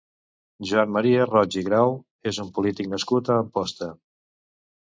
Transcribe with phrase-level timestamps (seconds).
[0.69, 1.93] Joan Maria Roig i Grau
[2.33, 3.93] és un polític nascut a Amposta.